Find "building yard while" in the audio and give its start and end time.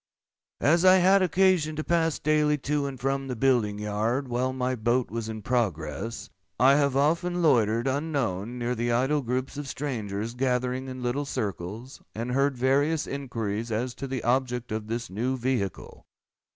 3.35-4.51